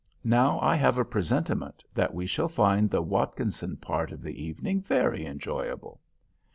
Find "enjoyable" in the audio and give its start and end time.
5.27-6.01